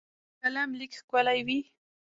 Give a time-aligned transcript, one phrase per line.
[0.03, 0.03] د
[0.41, 1.59] قلم لیک ښکلی وي.